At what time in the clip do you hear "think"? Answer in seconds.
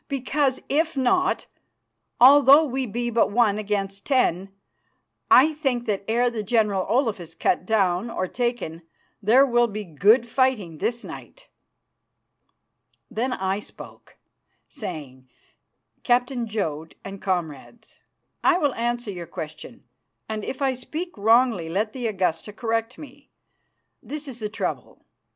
5.53-5.85